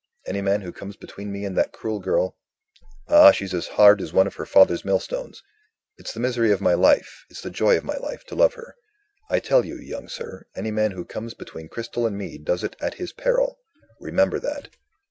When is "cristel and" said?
11.69-12.17